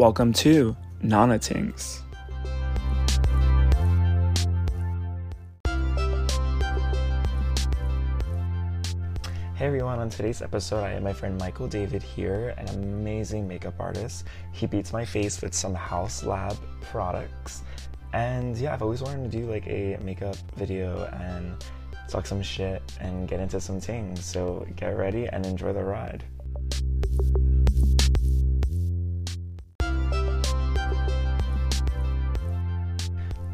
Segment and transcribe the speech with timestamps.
[0.00, 2.00] Welcome to Nana Tingz.
[9.56, 13.74] Hey everyone, on today's episode, I have my friend Michael David here, an amazing makeup
[13.78, 14.24] artist.
[14.52, 17.62] He beats my face with some Haus Lab products.
[18.14, 21.62] And yeah, I've always wanted to do like a makeup video and
[22.08, 24.24] talk some shit and get into some things.
[24.24, 26.24] So get ready and enjoy the ride.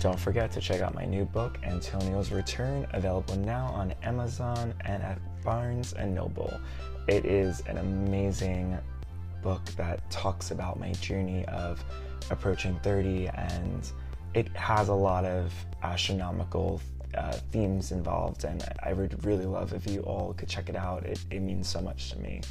[0.07, 5.03] Don't forget to check out my new book, Antonio's Return, available now on Amazon and
[5.03, 6.61] at Barnes and Noble.
[7.09, 8.79] It is an amazing
[9.43, 11.85] book that talks about my journey of
[12.31, 13.91] approaching 30 and
[14.33, 15.53] it has a lot of
[15.83, 16.81] astronomical
[17.19, 21.05] uh, themes involved and I would really love if you all could check it out.
[21.05, 22.43] It, it means so much to me.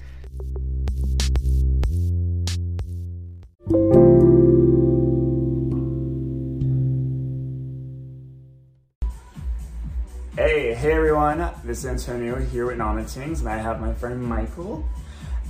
[10.36, 14.22] Hey, hey everyone, this is Antonio here with Nana Tingz, and I have my friend
[14.22, 14.84] Michael.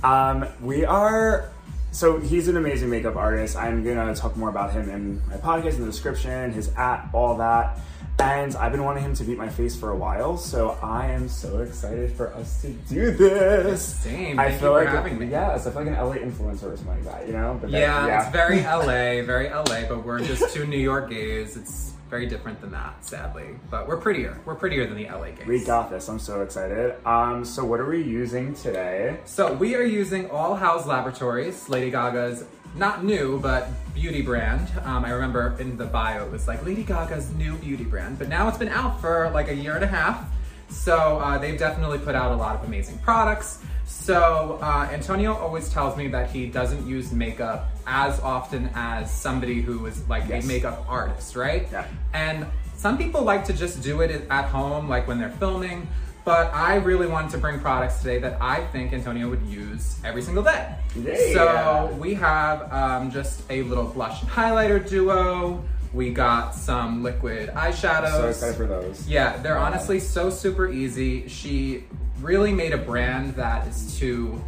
[0.04, 1.50] Um, we are,
[1.90, 3.56] so he's an amazing makeup artist.
[3.56, 7.36] I'm gonna talk more about him in my podcast, in the description, his app, all
[7.38, 7.80] that.
[8.20, 11.28] And I've been wanting him to beat my face for a while, so I am
[11.28, 13.84] so excited for us to do this.
[13.84, 14.38] Same.
[14.38, 15.26] I Thank feel you for like having me.
[15.26, 17.58] Yes, I feel like an LA influencer or something like that, you know?
[17.60, 21.56] But then- Yeah, it's very LA, very LA, but we're just two New York gays.
[21.56, 23.56] It's very different than that, sadly.
[23.70, 24.40] But we're prettier.
[24.44, 25.46] We're prettier than the LA gays.
[25.46, 26.08] We got this.
[26.08, 26.94] I'm so excited.
[27.06, 29.18] Um, so what are we using today?
[29.24, 32.44] So we are using All Haus Laboratories, Lady Gaga's
[32.76, 34.70] not new, but beauty brand.
[34.84, 38.28] Um, I remember in the bio it was like Lady Gaga's new beauty brand, but
[38.28, 40.28] now it's been out for like a year and a half.
[40.68, 43.62] So uh, they've definitely put out a lot of amazing products.
[43.86, 49.60] So uh, Antonio always tells me that he doesn't use makeup as often as somebody
[49.62, 50.44] who is like Yes.
[50.44, 51.68] a makeup artist, right?
[51.70, 51.86] Yeah.
[52.12, 55.86] And some people like to just do it at home, like when they're filming.
[56.24, 60.22] But I really wanted to bring products today that I think Antonio would use every
[60.22, 60.74] single day.
[60.96, 61.14] Yeah.
[61.32, 65.62] So we have um, just a little blush and highlighter duo.
[65.92, 68.10] We got some liquid eyeshadows.
[68.10, 69.06] So excited for those.
[69.06, 69.66] Yeah, they're Wow.
[69.66, 71.28] honestly so super easy.
[71.28, 71.84] She
[72.20, 74.42] really made a brand that is to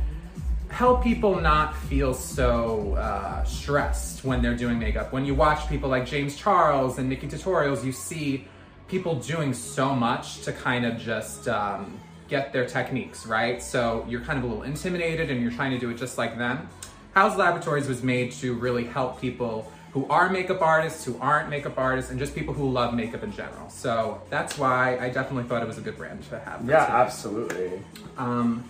[0.79, 5.13] help people not feel so uh, stressed when they're doing makeup.
[5.13, 8.47] When you watch people like James Charles and NikkieTutorials, you see
[8.87, 13.61] people doing so much to kind of just um, get their techniques, right?
[13.61, 16.39] So you're kind of a little intimidated and you're trying to do it just like
[16.39, 16.69] them.
[17.13, 21.77] Haus Laboratories was made to really help people who are makeup artists, who aren't makeup
[21.77, 23.69] artists, and just people who love makeup in general.
[23.69, 26.65] So that's why I definitely thought it was a good brand to have.
[26.65, 26.93] Yeah, today.
[26.93, 27.83] absolutely.
[28.17, 28.63] Um,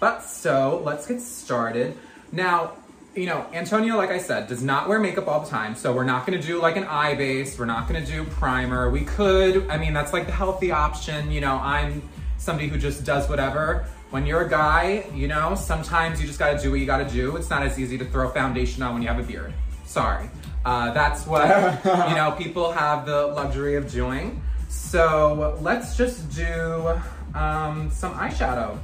[0.00, 1.96] but so let's get started.
[2.32, 2.72] Now,
[3.14, 5.74] you know, Antonio, like I said, does not wear makeup all the time.
[5.74, 7.58] So we're not gonna do like an eye base.
[7.58, 8.90] We're not gonna do primer.
[8.90, 11.30] We could, I mean, that's like the healthy option.
[11.30, 13.86] You know, I'm somebody who just does whatever.
[14.10, 17.36] When you're a guy, you know, sometimes you just gotta do what you gotta do.
[17.36, 19.52] It's not as easy to throw foundation on when you have a beard.
[19.84, 20.30] Sorry.
[20.64, 21.48] Uh, that's what,
[21.84, 24.40] you know, people have the luxury of doing.
[24.68, 26.94] So let's just do
[27.34, 28.78] um, some eyeshadow.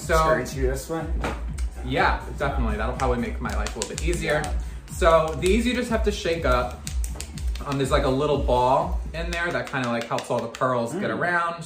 [0.00, 1.12] So- straight to this one.
[1.84, 2.76] Yeah, definitely.
[2.76, 4.42] That'll probably make my life a little bit easier.
[4.44, 4.52] Yeah.
[4.92, 6.82] So these you just have to shake up.
[7.64, 10.48] Um, there's like a little ball in there that kind of like helps all the
[10.48, 11.64] pearls get around.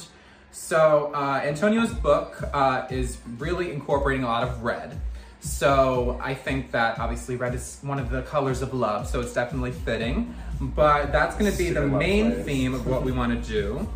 [0.51, 4.99] So uh, Antonio's book uh, is really incorporating a lot of red.
[5.41, 9.33] So I think that obviously red is one of the colors of love, so it's
[9.33, 10.33] definitely fitting.
[10.61, 12.45] But that's going to be the Super love main place.
[12.45, 13.87] theme of what we want to do.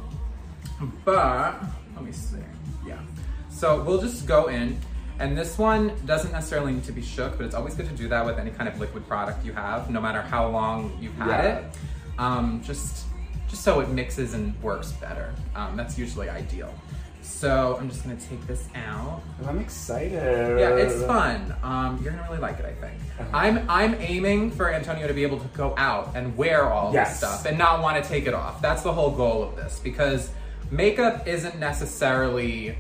[1.06, 1.62] But
[1.96, 2.38] let me see.
[2.88, 3.00] Yeah.
[3.59, 4.80] So we'll just go in.
[5.20, 8.08] And this one doesn't necessarily need to be shook, but it's always good to do
[8.08, 11.28] that with any kind of liquid product you have, no matter how long you've had
[11.44, 11.56] Yeah.
[11.58, 11.66] it.
[12.18, 13.06] Um, just,
[13.50, 15.34] just so it mixes and works better.
[15.58, 16.74] Um, that's usually ideal.
[17.22, 19.22] So I'm just gonna take this out.
[19.46, 20.14] I'm excited.
[20.58, 21.54] Yeah, it's fun.
[21.62, 22.98] Um, you're gonna really like it, I think.
[23.19, 23.38] Uh-huh.
[23.38, 27.10] I'm I'm aiming for Antonio to be able to go out and wear all Yes.
[27.10, 28.62] this stuff and not want to take it off.
[28.62, 30.31] That's the whole goal of this because
[30.72, 32.78] makeup isn't necessarily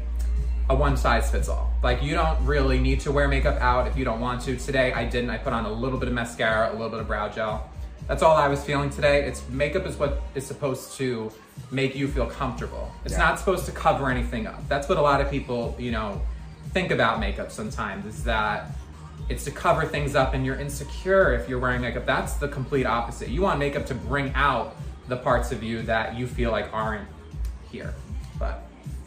[0.69, 1.71] a one size fits all.
[1.81, 4.55] Like you don't really need to wear makeup out if you don't want to.
[4.55, 5.29] Today I didn't.
[5.29, 7.69] I put on a little bit of mascara, a little bit of brow gel.
[8.07, 9.23] That's all I was feeling today.
[9.25, 11.31] It's makeup is what is supposed to
[11.71, 12.91] make you feel comfortable.
[13.05, 13.19] It's Yeah.
[13.19, 14.67] not supposed to cover anything up.
[14.67, 16.21] That's what a lot of people, you know,
[16.73, 18.71] think about makeup sometimes is that
[19.27, 22.05] it's to cover things up and you're insecure if you're wearing makeup.
[22.05, 23.29] That's the complete opposite.
[23.29, 24.75] You want makeup to bring out
[25.07, 27.07] the parts of you that you feel like aren't
[27.71, 27.93] here.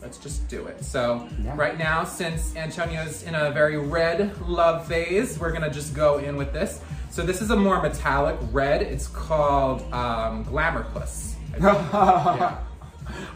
[0.02, 0.84] Let's just do it.
[0.84, 1.54] So Yeah.
[1.56, 6.36] right now, since Antonio's in a very red love phase, we're gonna just go in
[6.36, 6.80] with this.
[7.10, 8.82] So this is a more metallic red.
[8.82, 11.36] It's called um, Glamour Plus.
[11.60, 12.58] yeah.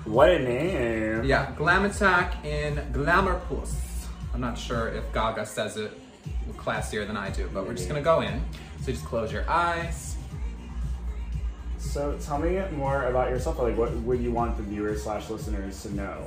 [0.05, 1.25] What a name.
[1.25, 3.75] Yeah, Glam Attack in Glamour Plus.
[4.33, 5.93] I'm not sure if Gaga says it
[6.57, 8.41] classier than I do, but we're just gonna go in.
[8.83, 10.17] So just close your eyes.
[11.79, 13.59] So tell me more about yourself.
[13.59, 16.23] Like, what would you want the viewers slash listeners to know?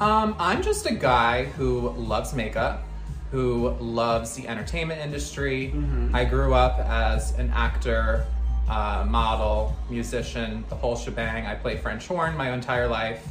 [0.00, 2.84] Um, I'm just a guy who loves makeup,
[3.30, 5.72] who loves the entertainment industry.
[6.12, 8.26] I grew up as an actor,
[8.68, 11.46] uh, model, musician, the whole shebang.
[11.46, 13.26] I play French horn my entire life.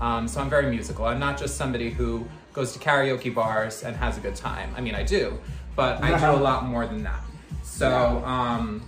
[0.00, 1.04] Um, so I'm very musical.
[1.04, 4.72] I'm not just somebody who goes to karaoke bars and has a good time.
[4.76, 5.38] I mean, I do,
[5.76, 7.20] but I do a lot more than that.
[7.62, 8.82] So um,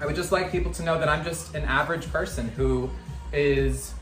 [0.00, 2.90] I would just like people to know that I'm just an average person who
[3.32, 3.92] is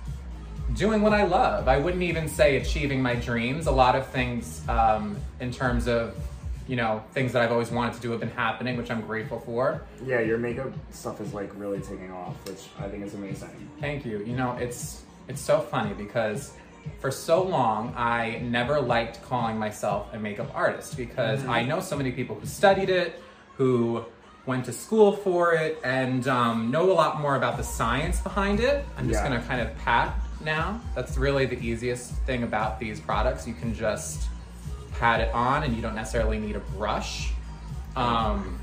[0.75, 1.69] doing what I love.
[1.69, 3.67] I wouldn't even say achieving my dreams.
[3.67, 6.17] A lot of things um, in terms of,
[6.67, 9.41] you know, things that I've always wanted to do have been happening, which I'm grateful
[9.41, 9.82] for.
[10.05, 13.50] Yeah, your makeup stuff is like really taking off, which I think is amazing.
[13.81, 14.19] Thank you.
[14.21, 16.53] You know, it's it's so funny because
[17.00, 21.97] for so long I never liked calling myself a makeup artist because I know so
[21.97, 23.23] many people who studied it,
[23.56, 24.05] who
[24.47, 28.61] went to school for it, and um, know a lot more about the science behind
[28.61, 28.85] it.
[28.99, 29.31] I'm just Yeah.
[29.31, 30.81] gonna kind of pat now.
[30.94, 33.46] That's really the easiest thing about these products.
[33.46, 34.28] You can just
[34.98, 37.32] pat it on, and you don't necessarily need a brush.
[37.96, 38.58] Um,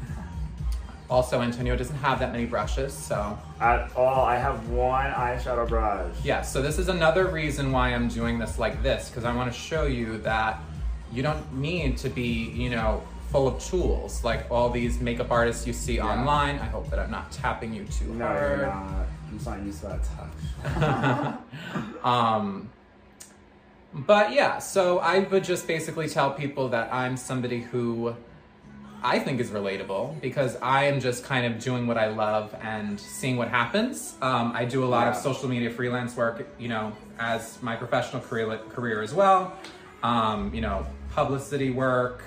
[1.09, 6.15] also, Antonio doesn't have that many brushes, so At all, I have one eyeshadow brush.
[6.23, 9.51] yeah, so this is another reason why I'm doing this like this, because I want
[9.51, 10.59] to show you that
[11.11, 15.67] you don't need to be, you know, full of tools like all these makeup artists
[15.67, 16.55] you see online.
[16.59, 18.59] I hope that I'm not tapping you too No, hard.
[18.59, 19.05] you're not.
[19.47, 21.37] I'm used to that touch.
[22.03, 22.69] Um,
[23.93, 28.15] but yeah, so I would just basically tell people that I'm somebody who
[29.03, 32.99] I think is relatable because I am just kind of doing what I love and
[32.99, 34.15] seeing what happens.
[34.21, 38.21] Um, I do a lot of social media freelance work, you know, as my professional
[38.21, 39.57] career, career as well.
[40.03, 42.23] Um, you know, publicity work,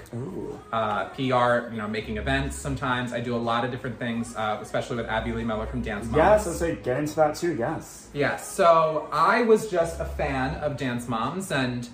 [0.72, 3.12] uh, PR, you know, making events sometimes.
[3.12, 6.04] I do a lot of different things, uh, especially with Abby Lee Miller from Dance
[6.06, 6.16] Moms.
[6.16, 7.54] Yes, let's say get into that too.
[7.54, 8.08] Yes.
[8.12, 11.88] Yes, so I was just a fan of Dance Moms and,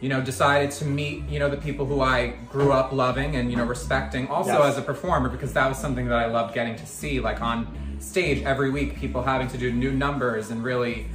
[0.00, 3.50] you know, decided to meet, you know, the people who I grew up loving and,
[3.50, 4.72] you know, respecting also Yes.
[4.74, 7.66] as a performer because that was something that I loved getting to see, like on
[7.98, 11.06] stage every week, people having to do new numbers and really,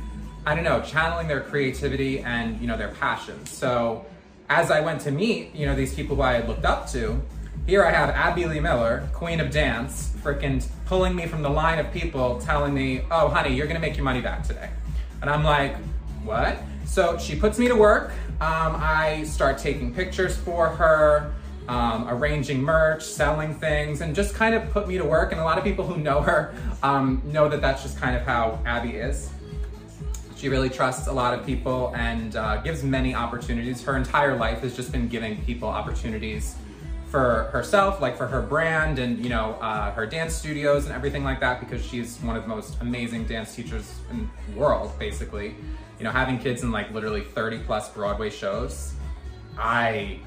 [0.45, 3.49] I don't know, channeling their creativity and, you know, their passions.
[3.49, 4.05] So
[4.49, 7.21] as I went to meet, you know, these people who I had looked up to,
[7.65, 11.79] here I have Abby Lee Miller, Queen of Dance, freaking pulling me from the line
[11.79, 14.69] of people telling me, oh, honey, you're gonna make your money back today.
[15.21, 15.75] And I'm like,
[16.23, 16.59] what?
[16.85, 18.11] So she puts me to work.
[18.39, 21.33] Um, I start taking pictures for her,
[21.67, 25.31] um, arranging merch, selling things, and just kind of put me to work.
[25.31, 26.53] And a lot of people who know her
[26.83, 29.31] um, know that that's just kind of how Abby is.
[30.45, 33.83] She really trusts a lot of people and uh, gives many opportunities.
[33.83, 36.55] Her entire life has just been giving people opportunities
[37.09, 41.23] for herself, like for her brand and you know uh, her dance studios and everything
[41.23, 45.55] like that, because she's one of the most amazing dance teachers in the world, basically.
[45.97, 48.93] You know, having kids in like literally 30 plus Broadway shows,
[49.57, 50.19] I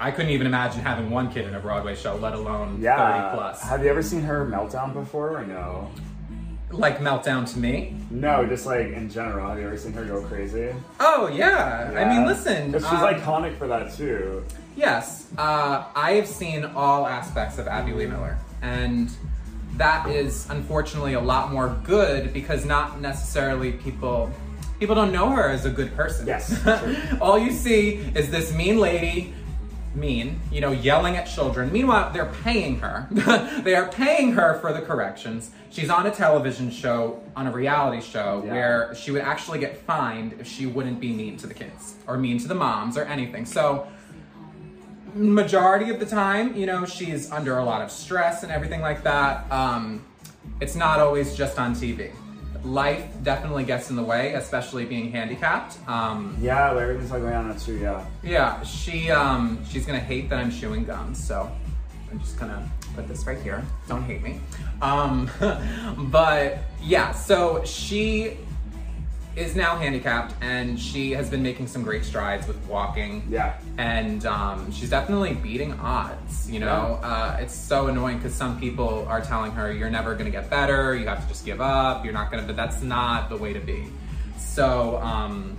[0.00, 3.32] I couldn't even imagine having one kid in a Broadway show, let alone Yeah.
[3.32, 3.62] 30 plus.
[3.64, 5.90] Have you ever seen her meltdown before or no?
[6.70, 7.96] Like meltdown to me.
[8.10, 9.48] No, just like in general.
[9.48, 10.74] Have you ever seen her go crazy?
[11.00, 11.92] Oh yeah.
[11.96, 12.72] I mean, listen.
[12.72, 14.44] she's um, iconic for that too.
[14.76, 19.10] Yes, uh, I have seen all aspects of Abby Lee Miller, and
[19.76, 24.30] that is unfortunately a lot more good because not necessarily people
[24.78, 26.26] people don't know her as a good person.
[26.26, 26.64] Yes,
[27.20, 29.34] all you see is this mean lady,
[29.98, 31.72] mean, you know, yelling at children.
[31.72, 33.06] Meanwhile, they're paying her.
[33.64, 35.50] they are paying her for the corrections.
[35.70, 38.52] She's on a television show, on a reality show, Yeah.
[38.52, 42.16] where she would actually get fined if she wouldn't be mean to the kids or
[42.16, 43.44] mean to the moms or anything.
[43.44, 43.86] So
[45.14, 49.02] majority of the time, you know, she's under a lot of stress and everything like
[49.04, 49.50] that.
[49.50, 50.04] Um,
[50.60, 52.12] it's not always just on TV.
[52.64, 55.78] Life definitely gets in the way, especially being handicapped.
[55.88, 57.76] Um, Yeah, Larry was talking on that too.
[57.78, 58.04] Yeah.
[58.22, 61.50] yeah, she um, she's gonna hate that I'm chewing gum, so
[62.10, 63.64] I'm just gonna put this right here.
[63.86, 64.40] Don't hate me.
[64.82, 65.30] Um,
[66.10, 68.36] but yeah, so she
[69.36, 73.56] is now handicapped and she has been making some great strides with walking Yeah.
[73.78, 76.50] And um, she's definitely beating odds.
[76.50, 80.26] You know, uh, it's so annoying because some people are telling her you're never going
[80.26, 80.96] to get better.
[80.96, 82.04] You have to just give up.
[82.04, 82.46] You're not going to.
[82.46, 83.86] But that's not the way to be.
[84.36, 85.56] So um,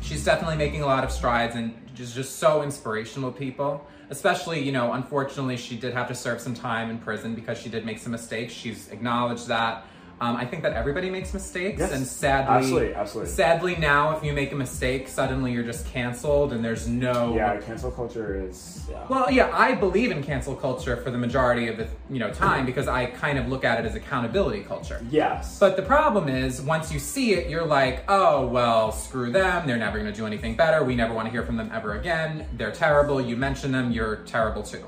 [0.00, 3.86] she's definitely making a lot of strides, and is just so inspirational people.
[4.10, 7.68] Especially, you know, unfortunately, she did have to serve some time in prison because she
[7.68, 8.52] did make some mistakes.
[8.52, 9.86] She's acknowledged that.
[10.22, 11.90] Um, I think that everybody makes mistakes, Yes.
[11.90, 13.32] and sadly, Absolutely, absolutely.
[13.32, 17.56] sadly now, if you make a mistake, suddenly you're just canceled, and there's no Yeah,
[17.56, 18.86] cancel culture is.
[18.88, 18.98] Yeah.
[19.08, 22.64] well, yeah, I believe in cancel culture for the majority of the you know time
[22.66, 25.04] because I kind of look at it as accountability culture.
[25.10, 25.58] yes.
[25.58, 29.66] But the problem is, once you see it, you're like, oh, well, screw them.
[29.66, 30.84] They're never going to do anything better.
[30.84, 32.46] We never want to hear from them ever again.
[32.56, 33.20] They're terrible.
[33.20, 34.84] You mention them, you're terrible too.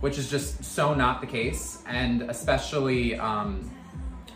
[0.00, 1.82] Which is just so not the case.
[1.86, 3.70] And especially um,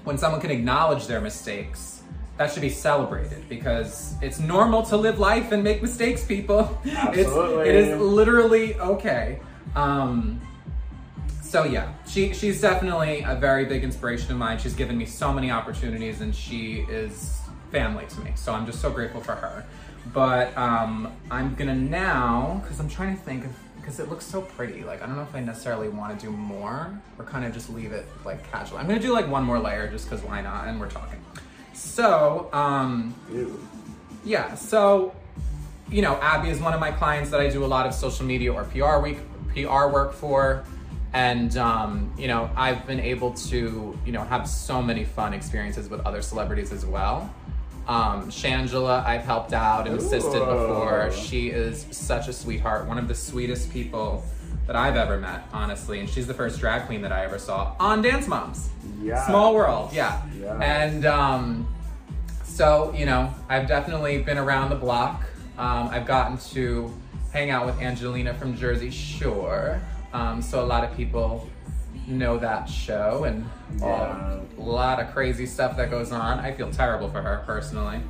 [0.07, 2.03] when someone can acknowledge their mistakes,
[2.37, 6.81] that should be celebrated because it's normal to live life and make mistakes, people.
[6.87, 7.69] Absolutely.
[7.69, 9.41] It's, it is literally okay.
[9.75, 10.41] Um,
[11.43, 14.59] so yeah, she she's definitely a very big inspiration of mine.
[14.59, 17.41] She's given me so many opportunities, and she is
[17.73, 18.33] family to me.
[18.37, 19.65] So I'm just so grateful for her.
[20.13, 23.51] But um, I'm gonna now, because I'm trying to think of,
[23.87, 24.83] because it looks so pretty.
[24.83, 27.71] Like I don't know if I necessarily want to do more or kind of just
[27.71, 28.79] leave it like casual.
[28.79, 30.67] I'm gonna do like one more layer just because why not?
[30.67, 31.25] And we're talking.
[31.73, 33.61] So um, Ew.
[34.25, 35.15] yeah, so
[35.89, 38.27] you know, Abby is one of my clients that I do a lot of social
[38.27, 39.19] media or PR week
[39.55, 40.65] PR work for.
[41.13, 45.89] And um, you know, I've been able to, you know, have so many fun experiences
[45.89, 47.33] with other celebrities as well.
[47.89, 50.47] Um, Shangela, I've helped out and assisted Ooh.
[50.47, 51.13] before.
[51.13, 54.25] She is such a sweetheart, one of the sweetest people
[54.67, 56.01] that I've ever met, honestly.
[56.01, 58.71] And she's the first drag queen that I ever saw on Dance Moms.
[59.01, 59.25] Yeah.
[59.27, 60.23] Small world, yeah.
[60.41, 60.61] Yes.
[60.61, 61.69] And um,
[62.43, 65.23] so, you know, I've definitely been around the block.
[65.57, 66.93] Um, I've gotten to
[67.33, 69.81] hang out with Angelina from Jersey Shore.
[70.13, 71.49] Um, so a lot of people
[72.07, 73.45] know that show and
[73.81, 74.39] Yeah.
[74.59, 76.39] a lot of crazy stuff that goes on.
[76.41, 78.01] I feel terrible for her personally.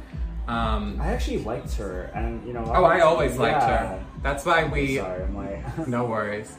[0.48, 2.64] Um, I actually liked her, and you know.
[2.72, 4.00] oh, I always liked her.
[4.22, 4.96] That's why we.
[4.98, 5.88] Sorry, I'm like.
[5.88, 6.54] No worries.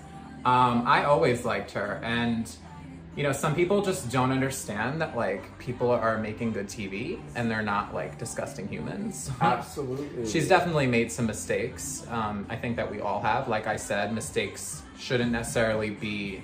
[0.45, 2.49] Um, I always liked her, and
[3.15, 7.49] you know, some people just don't understand that like people are making good TV and
[7.49, 9.31] they're not like disgusting humans.
[9.41, 10.29] Absolutely.
[10.29, 12.05] She's definitely made some mistakes.
[12.11, 13.47] Um, I think that we all have.
[13.47, 16.41] Like I said, mistakes shouldn't necessarily be,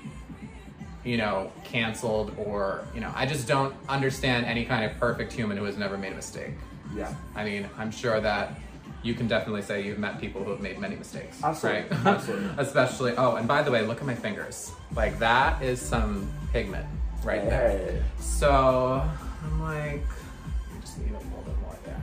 [1.04, 3.12] you know, canceled or you know.
[3.16, 6.54] I just don't understand any kind of perfect human who has never made a mistake.
[6.96, 7.14] Yeah.
[7.36, 8.60] I mean, I'm sure that
[9.02, 11.44] you can definitely say you've met people who have made many mistakes.
[11.44, 12.06] Absolutely, Right?
[12.06, 12.50] absolutely.
[12.58, 14.72] Especially, oh, and by the way, look at my fingers.
[14.96, 16.86] Like, that is some pigment
[17.24, 18.02] right there.
[18.20, 19.02] So,
[19.44, 22.02] I'm like, I just need a little bit more there.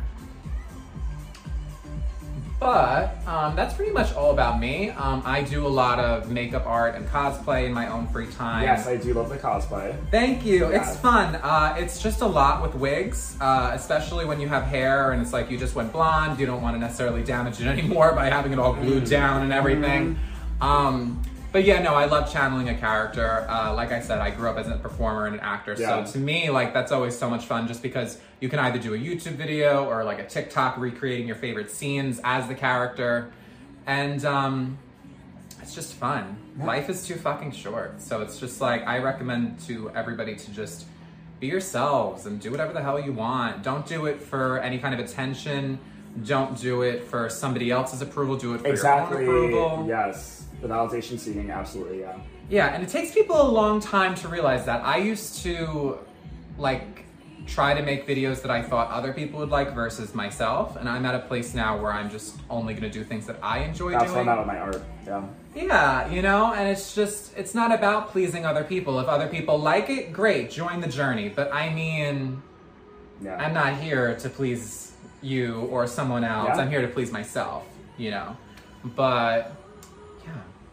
[2.61, 4.91] But um, that's pretty much all about me.
[4.91, 8.65] Um, I do a lot of makeup art and cosplay in my own free time.
[8.65, 9.97] Yes, I do love the cosplay.
[10.11, 10.71] Thank you.
[10.71, 10.83] Yeah.
[10.83, 11.37] It's fun.
[11.37, 15.33] Uh, it's just a lot with wigs, uh, especially when you have hair and it's
[15.33, 16.39] like you just went blonde.
[16.39, 19.55] You don't want to necessarily damage it anymore by having it all glued down and
[19.55, 20.19] everything.
[20.61, 21.23] Um,
[21.53, 23.47] but yeah, no, I love channeling a character.
[23.49, 26.05] Uh, like I said, I grew up as a performer and an actor, Yeah.
[26.05, 27.67] so to me, like that's always so much fun.
[27.67, 31.37] Just because you can either do a YouTube video or like a TikTok recreating your
[31.37, 33.33] favorite scenes as the character,
[33.87, 34.79] and um,
[35.61, 36.37] it's just fun.
[36.59, 36.67] Yeah.
[36.67, 38.01] Life is too fucking short.
[38.01, 40.87] So it's just like I recommend to everybody to just
[41.41, 43.63] be yourselves and do whatever the hell you want.
[43.63, 45.79] Don't do it for any kind of attention.
[46.25, 48.37] Don't do it for somebody else's approval.
[48.37, 49.25] Do it for Exactly.
[49.25, 49.87] your own approval.
[49.89, 50.45] Yes.
[50.61, 52.17] The validation seeking, absolutely, yeah.
[52.49, 54.85] Yeah, and it takes people a long time to realize that.
[54.85, 55.99] I used to
[56.59, 57.05] like
[57.47, 61.07] try to make videos that I thought other people would like versus myself, and I'm
[61.07, 63.93] at a place now where I'm just only going to do things that I enjoy
[63.93, 64.29] That's doing.
[64.29, 64.83] I'm at with my art.
[65.07, 65.23] Yeah.
[65.55, 69.01] Yeah, you know, and it's just, it's not about pleasing other people.
[69.01, 71.29] If other people like it, great, join the journey.
[71.29, 72.43] But I mean,
[73.23, 73.37] Yeah.
[73.37, 76.51] I'm not here to please you or someone else.
[76.55, 76.63] Yeah.
[76.63, 77.67] I'm here to please myself,
[77.99, 78.37] you know.
[78.85, 79.53] But,
[80.25, 80.33] yeah,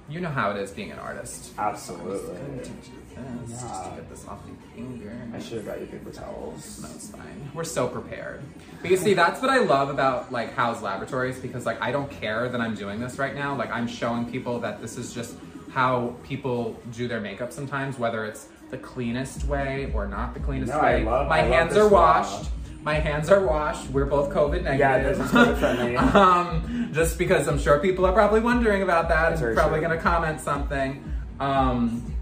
[0.09, 1.53] you know how it is being an artist.
[1.57, 2.35] Absolutely.
[2.59, 5.11] Just gonna just to get this off my finger.
[5.33, 6.81] I should have got you paper towels.
[6.81, 7.51] No, it's fine.
[7.53, 8.43] We're so prepared.
[8.81, 12.09] But you see, that's what I love about like Haus Laboratories because like I don't
[12.09, 13.55] care that I'm doing this right now.
[13.55, 15.35] Like I'm showing people that this is just
[15.71, 20.73] how people do their makeup sometimes, whether it's the cleanest way or not the cleanest
[20.73, 21.03] No, I way.
[21.05, 22.49] love- My I hands are washed.
[22.83, 23.89] My hands are washed.
[23.89, 24.79] We're both COVID negative.
[24.79, 25.97] Yeah, this is COVID friendly.
[25.97, 29.91] um, just because I'm sure people are probably wondering about that That's and probably going
[29.97, 31.03] to comment something.
[31.39, 32.13] Um,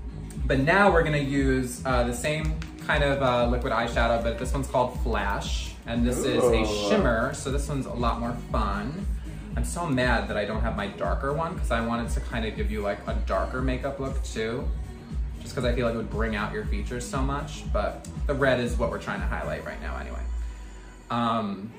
[0.45, 4.37] but now we're going to use uh, the same kind of uh, liquid eyeshadow, but
[4.39, 8.35] this one's called Flash, and this is a shimmer, so this one's a lot more
[8.51, 9.05] fun.
[9.55, 12.45] I'm so mad that I don't have my darker one because I wanted to kind
[12.45, 14.67] of give you like a darker makeup look too.
[15.45, 18.33] Just because I feel like it would bring out your features so much, but the
[18.33, 20.23] red is what we're trying to highlight right now anyway.
[21.11, 21.71] Um,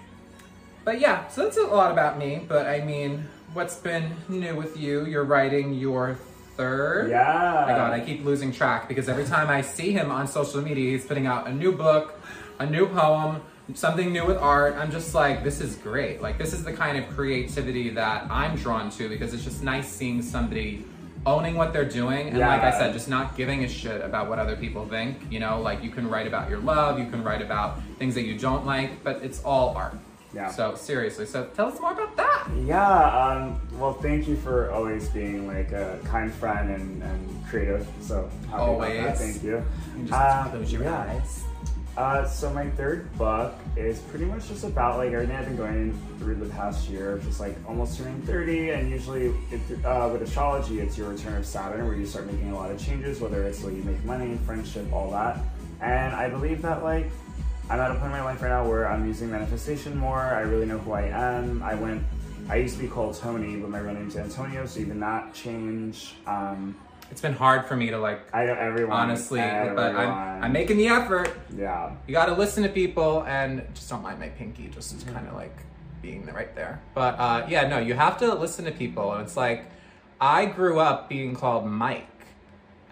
[0.85, 2.45] but yeah, so that's a lot about me.
[2.47, 5.05] But I mean, what's been new with you?
[5.05, 6.17] You're writing your
[6.57, 7.11] third.
[7.11, 7.65] Yeah.
[7.65, 10.63] Oh my God, I keep losing track because every time I see him on social
[10.63, 12.21] media, he's putting out a new book,
[12.61, 13.43] a new poem,
[13.75, 14.77] something new with art.
[14.77, 16.23] I'm just like, this is great.
[16.23, 19.89] Like, this is the kind of creativity that I'm drawn to because it's just nice
[19.89, 20.85] seeing somebody
[21.27, 24.39] owning what they're doing and like i said just not giving a shit about what
[24.39, 27.43] other people think you know like you can write about your love you can write
[27.43, 29.95] about things that you don't like but it's all art
[30.33, 30.51] Yeah.
[30.51, 32.79] so seriously so tell us more about that Yeah,
[33.25, 37.19] um, well, thank you for always being like a kind friend and, and
[37.49, 37.87] creative.
[38.01, 39.19] So Always.
[39.19, 39.65] Thank you.
[39.97, 41.01] You just Uh, close your yeah.
[41.11, 41.43] eyes
[41.97, 45.99] Uh, so my third book is pretty much just about like everything I've been going
[46.19, 50.81] through the past year, just like almost turning 30, and usually it, uh, with astrology,
[50.81, 53.65] it's your return of Saturn where you start making a lot of changes, whether it's
[53.65, 55.39] like you make money, friendship, all that.
[55.81, 57.11] And I believe that like
[57.71, 60.21] I'm at a point in my life right now where I'm using manifestation more.
[60.21, 61.63] I really know who I am.
[61.63, 62.03] I went.
[62.49, 66.13] I used to be called Tony, but my real name's Antonio, so even that changed.
[66.27, 66.77] Um,
[67.11, 68.97] it's been hard for me to like I know everyone.
[68.97, 69.95] honestly but.
[69.97, 71.93] I'm, I'm making the effort Yeah.
[72.07, 75.15] you got to listen to people and just don't mind my pinky just Mm-hmm.
[75.15, 75.57] kind of like
[76.03, 79.37] being right there but uh, yeah no you have to listen to people and it's
[79.37, 79.65] like
[80.21, 82.07] i grew up being called mike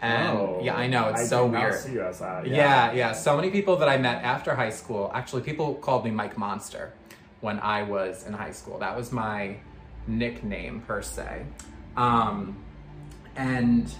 [0.02, 2.46] and Oh, yeah i know it's I so weird see you as that.
[2.46, 2.92] yeah.
[2.92, 6.36] yeah so many people that i met after high school actually people called me mike
[6.38, 6.92] monster
[7.40, 9.56] when i was in high school that was my
[10.06, 11.44] nickname per se
[11.96, 12.56] um,
[13.36, 13.92] and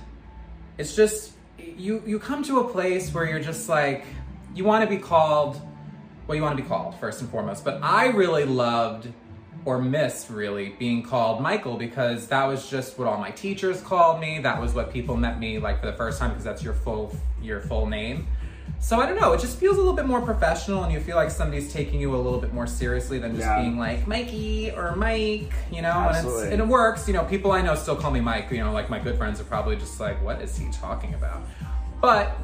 [0.79, 4.05] it's just you you come to a place where you're just like
[4.55, 5.61] you want to be called
[6.26, 9.09] well you want to be called first and foremost but i really loved
[9.64, 14.21] or missed really being called michael because that was just what all my teachers called
[14.21, 14.38] me.
[14.38, 17.17] That was what people met me like for the first time because that's your full
[17.41, 18.26] your full name
[18.80, 21.16] so i don't know it just feels a little bit more professional and you feel
[21.16, 23.62] like somebody's taking you a little bit more seriously than just Yeah.
[23.62, 27.52] being like mikey or mike you know and, it's, and it works you know people
[27.52, 29.99] i know still call me mike you know like my good friends are probably just
[30.00, 31.42] like what is he talking about
[32.00, 32.37] but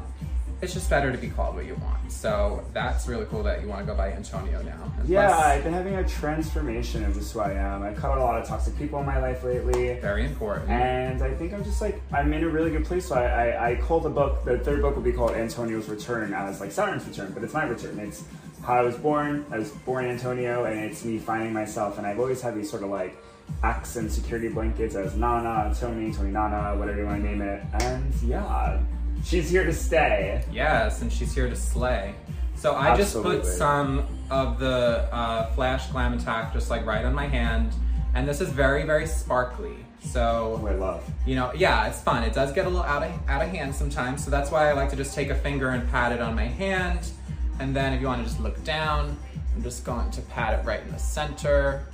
[0.61, 3.67] it's just better to be called what you want so that's really cool that you
[3.67, 7.13] want to go by antonio now And Yeah, plus, I've been having a transformation of
[7.13, 7.83] just who I am.
[7.83, 9.93] I've cut out a lot of toxic people in my life lately.
[9.99, 13.07] very important And I think I'm just like, I'm in a really good place.
[13.07, 16.33] So I, I, I call the book, the third book will be called Antonio's Return
[16.33, 17.99] as like Saturn's return, but it's my return.
[17.99, 18.23] It's
[18.63, 19.45] how I was born.
[19.51, 21.97] I was born Antonio, and it's me finding myself.
[21.97, 23.17] And I've always had these sort of like
[23.63, 27.63] accent security blankets as Nana, Tony, Tony Nana, whatever you want to name it.
[27.81, 28.79] And yeah,
[29.23, 30.43] she's here to stay.
[30.51, 32.15] Yes, and she's here to slay.
[32.55, 37.13] So I just put some of the uh, Flash Glam Attack just like right on
[37.13, 37.73] my hand,
[38.13, 39.77] and this is very, very sparkly.
[40.03, 41.03] So Who I love.
[41.25, 42.23] you know, yeah, it's fun.
[42.23, 44.73] It does get a little out of out of hand sometimes, so that's why I
[44.73, 47.11] like to just take a finger and pat it on my hand,
[47.59, 49.17] and then if you want to just look down,
[49.55, 51.85] I'm just going to pat it right in the center.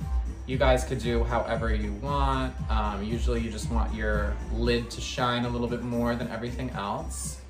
[0.48, 2.54] You guys could do however you want.
[2.70, 6.70] Um, usually, you just want your lid to shine a little bit more than everything
[6.70, 7.42] else.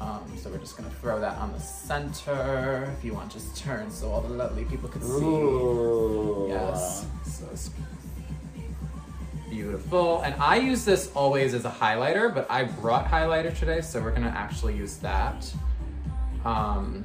[0.00, 2.88] Um, so we're just gonna throw that on the center.
[2.96, 5.08] If you want, just turn so all the lovely people can see.
[5.08, 6.46] Ooh.
[6.48, 7.06] Yes.
[7.24, 7.72] So
[9.50, 10.22] beautiful.
[10.22, 14.12] And I use this always as a highlighter, but I brought highlighter today, so we're
[14.12, 15.52] gonna actually use that.
[16.44, 17.04] Um,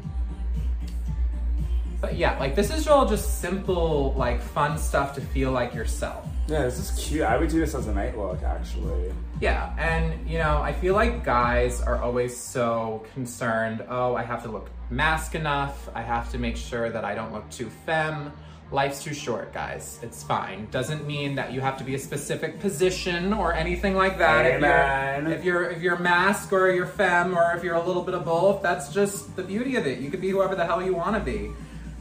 [1.99, 6.25] but yeah, like this is all just simple, like fun stuff to feel like yourself.
[6.47, 7.23] Yeah, this is cute.
[7.23, 9.12] I would do this as a night look, actually.
[9.41, 13.83] Yeah, and you know, I feel like guys are always so concerned.
[13.89, 15.89] Oh, I have to look mask enough.
[15.93, 18.31] I have to make sure that I don't look too femme.
[18.69, 19.97] Life's too short, guys.
[20.03, 20.67] It's fine.
[20.71, 24.45] Doesn't mean that you have to be a specific position or anything like that.
[24.45, 25.23] If Amen.
[25.23, 28.13] you're, if you're if you're mask or you're femme or if you're a little bit
[28.13, 29.99] of both, that's just the beauty of it.
[29.99, 31.51] You could be whoever the hell you want to be,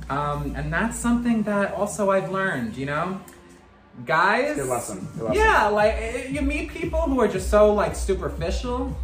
[0.09, 2.77] um, and that's something that also I've learned.
[2.77, 3.21] You know,
[4.05, 4.57] guys.
[4.57, 5.09] Good lesson.
[5.15, 5.41] Good lesson.
[5.41, 8.97] Yeah, like eh, you meet people who are just so like superficial.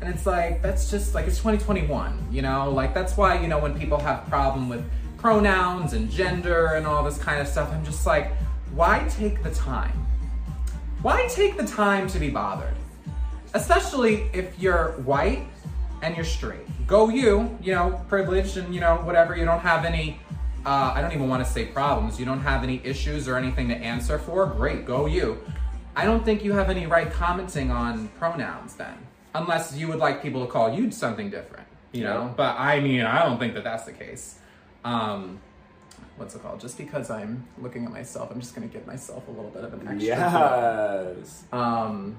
[0.00, 2.70] And it's like that's just like it's 2021, you know?
[2.70, 4.84] Like that's why, you know, when people have problem with
[5.16, 8.32] pronouns and gender and all this kind of stuff, I'm just like,
[8.74, 10.06] why take the time?
[11.02, 12.74] Why take the time to be bothered?
[13.54, 15.46] Especially if you're white
[16.06, 16.86] and you're straight.
[16.86, 20.20] Go you, you know, privileged and you know, whatever, you don't have any
[20.64, 22.18] uh, I don't even want to say problems.
[22.18, 24.46] You don't have any issues or anything to answer for.
[24.46, 25.38] Great, go you.
[25.94, 28.94] I don't think you have any right commenting on pronouns then,
[29.34, 32.24] unless you would like people to call you something different, you know.
[32.24, 32.34] Yeah.
[32.36, 34.38] But I mean, I don't think that that's the case.
[34.84, 35.40] Um,
[36.16, 36.60] what's it called?
[36.60, 39.72] Just because I'm looking at myself, I'm just gonna give myself a little bit of
[39.72, 41.16] an extra.
[41.16, 41.44] Yes.
[41.52, 42.16] Um,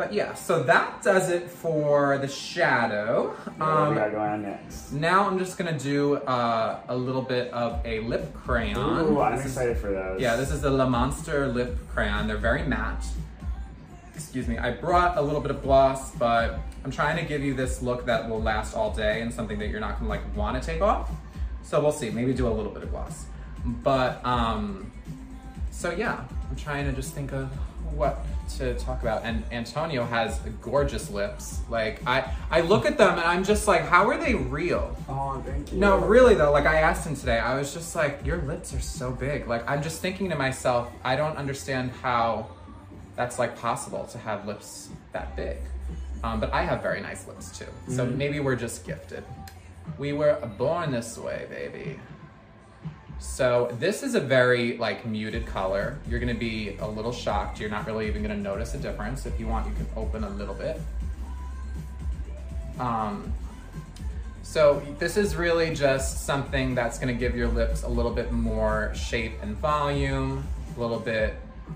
[0.00, 3.34] but yeah, so that does it for the shadow.
[3.44, 4.92] what do Um, we got going on next?
[4.92, 8.78] now I'm just gonna do uh, a little bit of a lip crayon.
[8.78, 10.18] Ooh, I'm This is- excited for those.
[10.18, 12.26] yeah, this is the Le Monster lip crayon.
[12.28, 13.04] They're very matte.
[14.14, 14.56] Excuse me.
[14.56, 18.06] I brought a little bit of gloss, but I'm trying to give you this look
[18.06, 20.80] that will last all day and something that you're not gonna like want to take
[20.80, 21.10] off.
[21.62, 22.08] So we'll see.
[22.08, 23.26] Maybe do a little bit of gloss.
[23.84, 24.90] But um,
[25.70, 27.50] so yeah, I'm trying to just think of
[27.92, 28.24] what
[28.58, 29.24] to talk about.
[29.24, 31.60] And Antonio has gorgeous lips.
[31.68, 34.96] Like I, I look at them and I'm just like, how are they real?
[35.08, 35.78] Oh, thank you.
[35.78, 38.80] No, really though, like I asked him today, I was just like, your lips are
[38.80, 39.46] so big.
[39.46, 42.48] Like I'm just thinking to myself, I don't understand how
[43.16, 45.58] that's like possible to have lips that big.
[46.22, 47.66] Um, but I have very nice lips too.
[47.88, 49.24] So maybe we're just gifted.
[49.98, 51.98] We were born this way, baby.
[53.20, 55.98] So this is a very like muted color.
[56.08, 57.60] You're gonna be a little shocked.
[57.60, 59.26] You're not really even gonna notice a difference.
[59.26, 60.80] If you want, you can open a little bit.
[62.78, 63.30] Um,
[64.42, 68.90] so this is really just something that's gonna give your lips a little bit more
[68.94, 70.42] shape and volume,
[70.76, 71.34] a little bit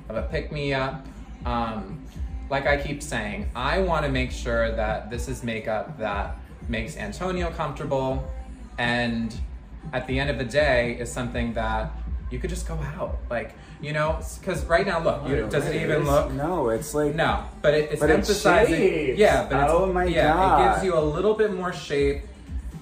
[0.08, 1.06] of a pick-me-up.
[1.44, 2.02] Um,
[2.48, 7.50] like I keep saying, I wanna make sure that this is makeup that makes Antonio
[7.50, 8.26] comfortable
[8.78, 9.36] and
[9.92, 11.92] at the end of the day is something that
[12.30, 13.18] you could just go out.
[13.30, 16.32] Like, you know, because right now, look, you, does it even look?
[16.32, 18.74] No, it's like No, but it, it's But emphasizing.
[18.74, 19.18] shapes.
[19.18, 20.60] yeah, but it's, Oh my yeah, God.
[20.60, 22.22] it gives you a little bit more shape,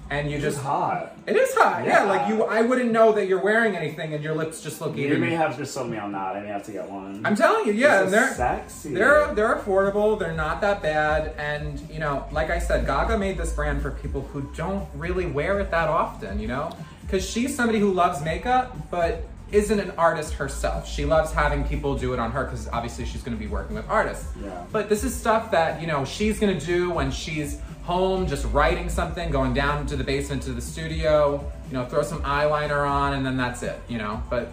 [0.09, 1.11] and you It's just hot.
[1.25, 1.85] It is hot.
[1.85, 2.03] Yeah.
[2.05, 2.09] Yeah.
[2.11, 2.43] like you.
[2.43, 5.21] I wouldn't know that you're wearing anything, and your lips just look You even.
[5.21, 6.35] may have just sold me on that.
[6.35, 7.21] I may have to get one.
[7.25, 8.93] I'm telling you, yeah, and they're sexy.
[8.93, 10.17] they're they're affordable.
[10.17, 13.91] They're not that bad, and you know, like I said, Gaga made this brand for
[13.91, 16.39] people who don't really wear it that often.
[16.39, 16.71] You know,
[17.05, 20.89] because she's somebody who loves makeup, but isn't an artist herself.
[20.89, 23.75] She loves having people do it on her because obviously she's going to be working
[23.75, 24.25] with artists.
[24.43, 24.65] Yeah.
[24.71, 28.45] But this is stuff that you know she's going to do when she's home, just
[28.45, 31.51] writing something, going down to the basement to the studio.
[31.67, 33.79] You know, throw some eyeliner on, and then that's it.
[33.87, 34.49] You know, but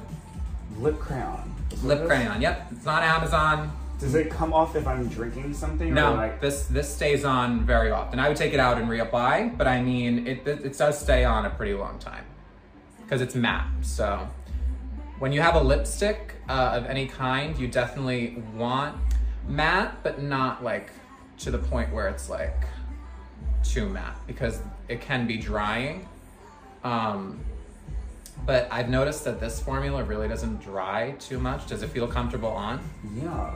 [0.76, 1.54] lip crayon.
[1.72, 2.40] Is what it lip crayon.
[2.42, 3.72] Yep, it's on Amazon.
[3.98, 5.92] Does it come off if I'm drinking something?
[5.92, 8.18] No, Or like, this this stays on very often.
[8.18, 11.24] I would take it out and reapply, but I mean, it it, it does stay
[11.24, 12.24] on a pretty long time
[13.10, 13.66] because it's matte.
[13.82, 14.28] So
[15.18, 18.96] when you have a lipstick uh, of any kind, you definitely want
[19.48, 20.92] matte, but not like
[21.38, 22.54] to the point where it's like
[23.64, 26.06] too matte because it can be drying.
[26.84, 27.40] Um,
[28.46, 31.66] but I've noticed that this formula really doesn't dry too much.
[31.66, 32.78] Does it feel comfortable on?
[33.20, 33.50] yeah.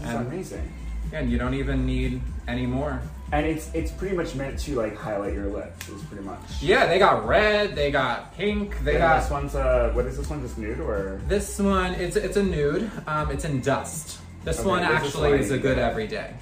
[0.00, 0.72] It's amazing.
[1.12, 3.00] And you don't even need any more.
[3.34, 5.88] And it's it's pretty much meant to like highlight your lips.
[5.88, 6.38] Is pretty much.
[6.62, 10.16] Yeah, they got red, they got pink, they And got this one's a what is
[10.16, 10.40] this one?
[10.40, 11.20] Just nude or?
[11.26, 11.94] this one.
[11.94, 12.88] It's it's a nude.
[13.08, 14.20] Um, it's in dust.
[14.44, 15.40] This Okay, one this is actually light.
[15.40, 16.32] is a good everyday.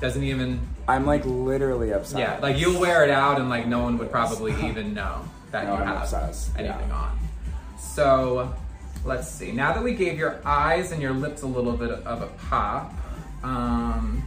[0.00, 0.58] Doesn't even
[0.88, 2.18] I'm like literally obsessed.
[2.18, 5.66] yeah, like you'll wear it out and like no one would probably even know that
[5.66, 6.94] No, you I'm have obsessed, anything yeah.
[6.96, 7.18] on.
[7.78, 8.54] So
[9.04, 9.52] let's see.
[9.52, 12.92] Now that we gave your eyes and your lips a little bit of a pop,
[13.44, 14.24] um,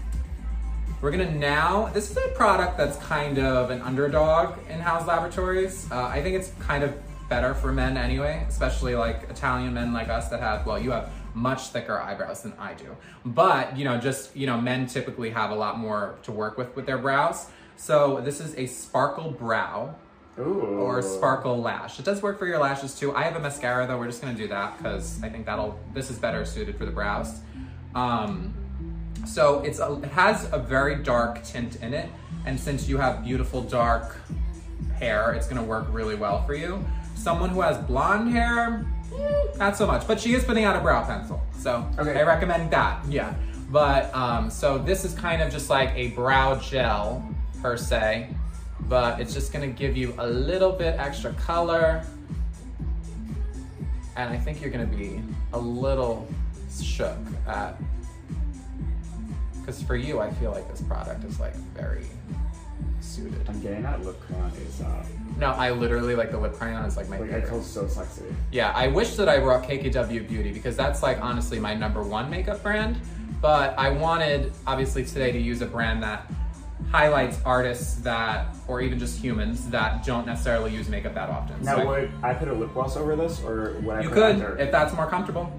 [1.02, 1.90] we're gonna now.
[1.94, 5.90] This is a product that's kind of an underdog in Haus Laboratories.
[5.92, 6.96] Uh, I think it's kind of
[7.30, 10.66] better for men anyway, especially like Italian men like us that have.
[10.66, 14.60] Well, you have much thicker eyebrows than I do, but you know, just you know,
[14.60, 17.48] men typically have a lot more to work with with their brows.
[17.78, 19.96] So this is a sparkle brow
[20.40, 20.80] Ooh.
[20.80, 22.00] or sparkle lash.
[22.00, 23.14] It does work for your lashes too.
[23.14, 23.98] I have a mascara though.
[23.98, 25.78] We're just gonna do that because I think that'll.
[25.94, 27.42] This is better suited for the brows.
[27.94, 28.54] Um,
[29.26, 32.10] so it's a, it has a very dark tint in it,
[32.46, 34.18] and since you have beautiful dark
[35.00, 36.84] hair, it's gonna work really well for you.
[37.16, 40.08] Someone who has blonde hair, mm, not so much.
[40.08, 42.20] But she is putting out a brow pencil, so Okay.
[42.20, 43.04] I recommend that.
[43.10, 43.34] Yeah.
[43.72, 47.28] But um, so this is kind of just like a brow gel
[47.62, 48.30] per se,
[48.82, 52.04] but it's just gonna give you a little bit extra color.
[54.16, 56.28] And I think you're gonna be a little
[56.82, 57.76] shook at,
[59.66, 62.06] because for you, I feel like this product is like very
[63.02, 63.42] suited.
[63.50, 65.06] I'm getting that lip crayon ASAP.
[65.40, 67.50] No, I literally like the lip crayon is like my Like it favorite.
[67.50, 68.26] feels so sexy.
[68.52, 72.30] Yeah, I wish that I brought KKW Beauty because that's like honestly my number one
[72.30, 72.98] makeup brand.
[73.42, 76.32] But I wanted obviously today to use a brand that
[76.92, 81.62] highlights artists that, or even just humans that don't necessarily use makeup that often.
[81.64, 84.10] Now, So I- would I put a lip gloss over this, or would I you
[84.10, 85.52] put could if that's more comfortable.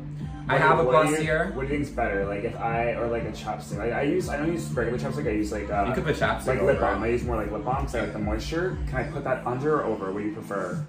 [0.49, 1.51] I have a do you, here.
[1.55, 2.25] What do you think's better?
[2.27, 3.79] Like if I or like a chapstick?
[3.79, 5.27] Like I use I don't use regular chapstick.
[5.27, 7.03] I use like uh, You could put chapstick like lip balm.
[7.03, 8.79] I use more like lip balm because I like the moisture.
[8.89, 10.13] Can I put that under or over?
[10.13, 10.85] What do you prefer?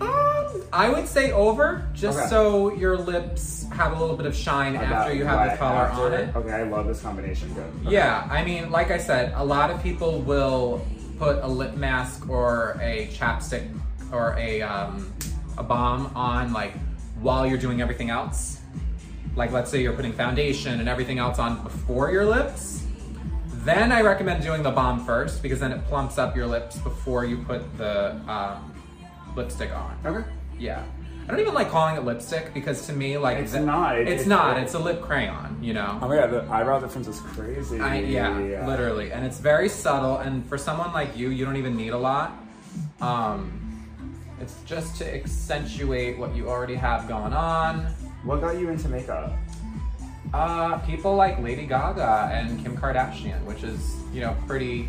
[0.00, 2.28] Um, I would say over, just Okay.
[2.28, 6.06] so your lips have a little bit of shine after you have the color after?
[6.06, 6.34] on it.
[6.34, 7.52] Okay, I love this combination.
[7.54, 7.64] Good.
[7.86, 7.94] Okay.
[7.94, 10.84] Yeah, I mean, like I said, a lot of people will
[11.18, 13.68] put a lip mask or a chapstick
[14.10, 15.12] or a um,
[15.58, 16.72] a balm on like
[17.20, 18.60] while you're doing everything else.
[19.36, 22.84] Like let's say you're putting foundation and everything else on before your lips.
[23.64, 27.24] Then I recommend doing the balm first because then it plumps up your lips before
[27.26, 28.74] you put the um,
[29.36, 29.96] lipstick on.
[30.04, 30.26] Okay.
[30.58, 30.82] Yeah.
[31.24, 33.96] I don't even like calling it lipstick because to me, like It's th- not.
[33.98, 34.56] It- It's it- not.
[34.56, 35.58] it- It's a lip crayon.
[35.62, 35.98] You know.
[36.02, 37.78] Oh my god, the eyebrow difference is crazy.
[37.78, 40.16] I, yeah, literally, and it's very subtle.
[40.18, 42.32] And for someone like you, you don't even need a lot.
[43.00, 43.59] Um,
[44.40, 47.86] it's just to accentuate what you already have going on.
[48.24, 49.32] What got you into makeup?
[50.32, 54.88] Uh, people like Lady Gaga and Kim Kardashian, which is you know pretty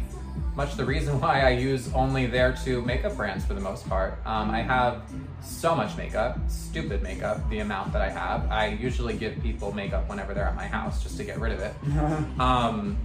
[0.56, 4.20] much the reason why I use only their two makeup brands for the most part.
[4.26, 5.04] Um, I have
[5.42, 8.50] so much makeup, stupid makeup, the amount that I have.
[8.52, 11.60] I usually give people makeup whenever they're at my house just to get rid of
[11.60, 11.74] it.
[12.40, 12.98] Um,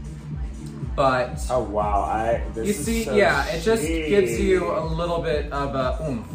[0.97, 2.43] but Oh wow, I.
[2.55, 6.27] This You see, so yeah, it just gives you a little bit of a oomph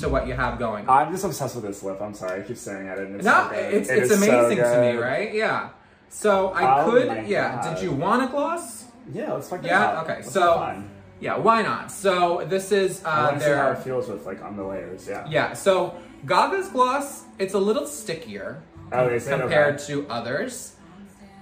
[0.00, 0.88] to what you have going.
[0.88, 2.00] I'm just obsessed with this lip.
[2.00, 3.10] I'm sorry, I keep staring at it.
[3.12, 5.32] It's no, so it's It it's is so amazing to me, right?
[5.32, 5.70] Yeah.
[6.08, 7.62] So I Oh could, yeah.
[7.62, 7.74] God.
[7.74, 8.84] Did you want a gloss?
[9.12, 10.04] Yeah, let's fuck it Yeah, up.
[10.04, 10.82] okay, Let's so-
[11.20, 11.90] Yeah, why not?
[11.92, 14.64] So this is I uh, want to see how it feels with like on the
[14.64, 15.06] layers.
[15.08, 15.26] Yeah.
[15.28, 15.52] yeah.
[15.54, 19.84] So Gaga's gloss, it's a little stickier Oh, compared okay.
[19.86, 20.76] to others.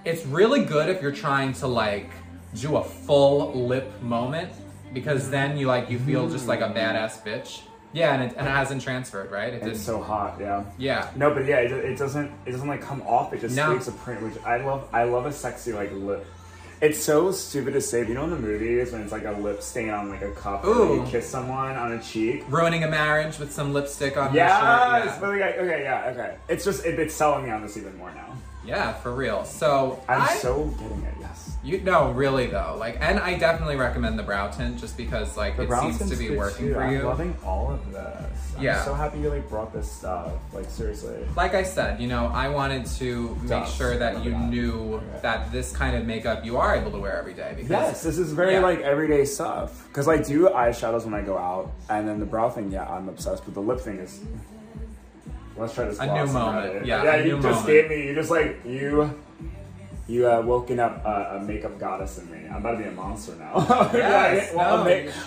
[0.03, 2.09] It's really good if you're trying to like
[2.55, 4.51] do a full lip moment
[4.93, 7.61] because then you like you feel just like a badass bitch.
[7.93, 9.53] Yeah, and it, and it hasn't transferred, right?
[9.53, 10.37] It It's so hot.
[10.39, 10.65] Yeah.
[10.77, 11.09] yeah.
[11.15, 12.29] No, but yeah, it, it doesn't.
[12.45, 13.31] It doesn't like come off.
[13.31, 13.71] It just No.
[13.71, 14.89] leaves a print, which I love.
[14.91, 16.25] I love a sexy like lip.
[16.81, 18.01] It's so stupid to say.
[18.01, 20.31] but You know in the movies when it's like a lip stain on like a
[20.31, 20.95] cup, Ooh.
[20.95, 22.43] you kiss someone on a cheek.
[22.49, 24.51] Ruining a marriage with some lipstick on Yes,
[25.05, 25.21] your shirt.
[25.21, 26.35] but like, okay, yeah, okay.
[26.49, 28.24] It's just it, it's selling me on this even more now.
[28.65, 28.75] Yeah.
[28.77, 29.45] yeah, for real.
[29.45, 31.13] So I'm I, so getting it.
[31.19, 31.57] Yes.
[31.63, 32.75] you no, really though.
[32.79, 36.15] Like, and I definitely recommend the brow tint just because like The it seems to
[36.17, 36.73] be working too.
[36.73, 37.03] for I'm you.
[37.03, 38.31] loving all of this.
[38.59, 38.79] Yeah.
[38.79, 40.31] I'm so happy you like brought this stuff.
[40.53, 41.17] Like seriously.
[41.35, 44.49] like I said, you know, I wanted to make sure that you God.
[44.49, 45.19] knew Okay.
[45.23, 47.51] that this kind of makeup you are able to wear every day.
[47.55, 48.59] Because Yes, this is very Yeah.
[48.61, 49.91] like everyday stuff.
[49.91, 53.09] Cause I do eyeshadows when I go out, and then the brow thing, yeah, I'm
[53.09, 53.43] obsessed.
[53.45, 54.21] But the lip thing is.
[55.57, 55.99] Let's try this.
[55.99, 56.85] A new moment.
[56.85, 57.15] Yeah, yeah.
[57.23, 57.67] You just moment.
[57.67, 58.07] gave me.
[58.07, 59.13] You just like you.
[60.07, 62.47] You uh, woken up a, a makeup goddess in me.
[62.47, 63.55] I'm about to be a monster now.
[63.93, 64.83] Yes, no, a,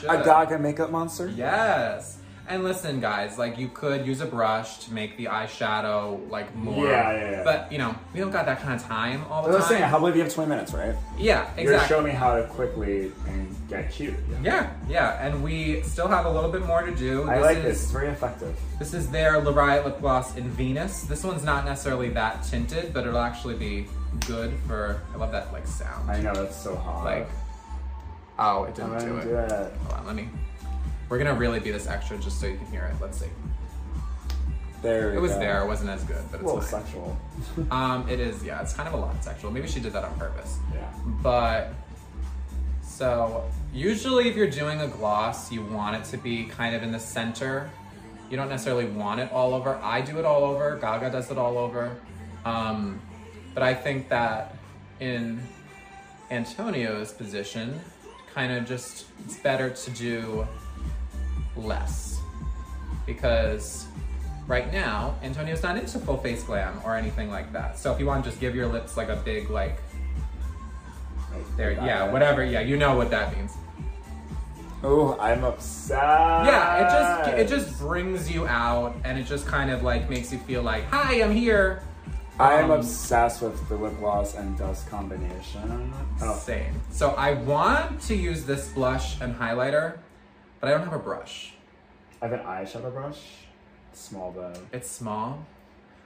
[0.06, 1.28] ma- a Gaga makeup monster.
[1.28, 2.17] Yes.
[2.48, 6.86] And listen, guys, like you could use a brush to make the eyeshadow like more.
[6.86, 7.44] Yeah, yeah, yeah.
[7.44, 9.54] But you know, we don't got that kind of time all the time.
[9.54, 9.76] I was time.
[9.76, 10.94] saying, how about you have 20 minutes, right?
[11.18, 11.62] yeah, exactly.
[11.64, 11.94] You're exactly.
[11.94, 14.14] showing me how to quickly and get cute.
[14.42, 17.28] Yeah, yeah, and we still have a little bit more to do.
[17.28, 17.82] I like is, this.
[17.82, 18.58] It's very effective.
[18.78, 21.02] This is their Le Riot lip gloss in Venus.
[21.02, 23.86] This one's not necessarily that tinted, but it'll actually be
[24.26, 25.02] good for.
[25.12, 26.10] I love that like sound.
[26.10, 27.04] I know that's so hot.
[27.04, 27.28] Like,
[28.38, 29.24] oh, it didn't do gonna it.
[29.24, 29.72] do it.
[29.82, 30.28] Hold on, let me.
[31.08, 33.00] We're gonna really be this extra just so you can hear it.
[33.00, 33.26] Let's see.
[34.82, 35.38] There It was go.
[35.40, 35.62] there.
[35.62, 36.82] It wasn't as good, but it's A little fine.
[36.84, 37.16] sexual.
[37.70, 38.44] Um, it is.
[38.44, 39.50] Yeah, it's kind of a lot sexual.
[39.50, 40.58] Maybe she did that on purpose.
[40.74, 40.88] yeah.
[41.22, 41.72] But
[42.82, 46.92] so usually if you're doing a gloss, you want it to be kind of in
[46.92, 47.70] the center.
[48.30, 49.76] You don't necessarily want it all over.
[49.82, 50.76] I do it all over.
[50.76, 51.96] Gaga does it all over.
[52.44, 53.00] Um,
[53.54, 54.54] but I think that
[55.00, 55.40] in
[56.30, 57.80] Antonio's position,
[58.34, 60.46] kind of just it's better to do
[61.58, 62.20] less
[63.06, 63.86] because
[64.46, 67.78] right now Antonio's not into full face glam or anything like that.
[67.78, 69.78] So if you want to just give your lips like a big like
[71.56, 73.56] there, yeah, whatever, yeah, you know what that means.
[74.82, 75.90] Oh, I'm obsessed.
[75.90, 80.32] Yeah, it just it just brings you out, and it just kind of like makes
[80.32, 81.82] you feel like, hi, I'm here.
[82.40, 85.92] I'm Um, obsessed with the lip gloss and dust combination.
[86.22, 86.72] Oh, Same.
[86.92, 89.98] So I want to use this blush and highlighter,
[90.60, 91.52] but I don't have a brush.
[92.20, 93.20] I have an eyeshadow brush.
[93.92, 94.52] Small though.
[94.72, 95.44] It's small.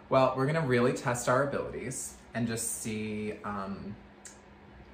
[0.08, 3.34] Well, we're gonna really test our abilities and just see.
[3.44, 3.94] Um,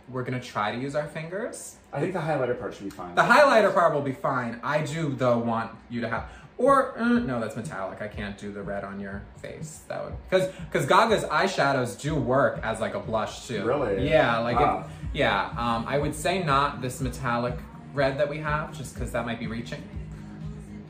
[0.09, 1.77] we're gonna try to use our fingers.
[1.93, 3.15] I think the highlighter part should be fine.
[3.15, 4.61] The highlighter part will be fine.
[4.63, 8.01] I do though want you to have, or uh, no, that's metallic.
[8.01, 9.83] I can't do the red on your face.
[9.89, 13.65] That would because because Gaga's eyeshadows do work as like a blush too.
[13.65, 14.09] Really?
[14.09, 14.85] Yeah, like Wow.
[14.87, 15.51] if, yeah.
[15.59, 17.57] Um, I would say not this metallic
[17.95, 19.83] red that we have, just because that might be reaching.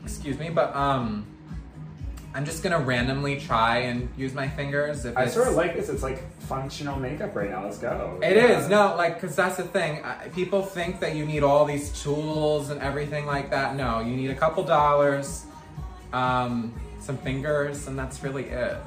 [0.03, 1.25] Excuse me, but um,
[2.33, 5.05] I'm just gonna randomly try and use my fingers.
[5.05, 5.89] If I sort of like this.
[5.89, 7.63] It's like functional makeup right now.
[7.63, 8.19] Let's go.
[8.23, 8.59] it Yeah.
[8.59, 10.03] is no, like, cause that's the thing.
[10.03, 13.75] I- People think that you need all these tools and everything like that.
[13.75, 15.45] No, you need a couple dollars,
[16.13, 18.77] um, some fingers, and that's really it.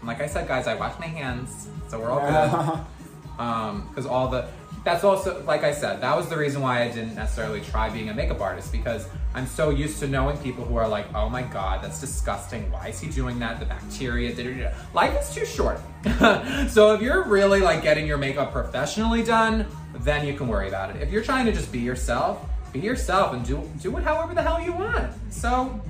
[0.00, 2.80] And like I said, guys, I wash my hands, so we're all good.
[3.38, 4.48] Um, because all the
[4.84, 8.08] that's also like I said, that was the reason why I didn't necessarily try being
[8.08, 11.42] a makeup artist because I'm so used to knowing people who are like, oh my
[11.42, 12.70] god, that's disgusting.
[12.70, 13.60] Why is he doing that?
[13.60, 14.34] The bacteria.
[14.34, 14.70] Da, da, da.
[14.94, 15.80] Life is too short.
[16.68, 19.66] so if you're really like getting your makeup professionally done,
[20.00, 21.02] then you can worry about it.
[21.02, 24.42] If you're trying to just be yourself, be yourself and do do it however the
[24.42, 25.12] hell you want.
[25.30, 25.80] So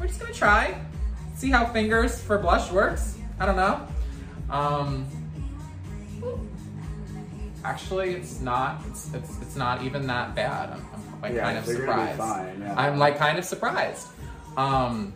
[0.00, 0.80] we're just gonna try,
[1.34, 3.18] see how fingers for blush works.
[3.40, 3.86] I don't know.
[4.50, 5.06] Um,
[7.68, 8.82] actually, it's not.
[8.88, 10.70] It's, it's it's not even that bad.
[10.70, 12.18] I'm, I'm like Yeah, kind of they're gonna be surprised.
[12.18, 12.74] fine, yeah.
[12.76, 14.06] I'm like kind of surprised.
[14.56, 15.12] Um,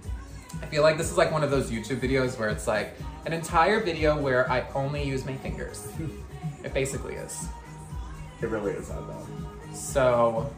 [0.62, 2.94] I feel like this is like one of those YouTube videos where it's like
[3.26, 5.88] an entire video where I only use my fingers.
[6.64, 7.46] it basically is.
[8.40, 9.76] It really is that bad.
[9.76, 10.52] So